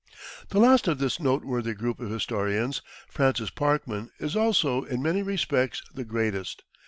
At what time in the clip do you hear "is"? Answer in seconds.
4.17-4.35